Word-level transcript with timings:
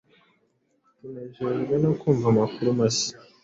tunejejwe 0.97 1.75
no 1.83 1.91
kumva 1.99 2.25
Amakuru 2.33 2.69
mashya 2.79 3.15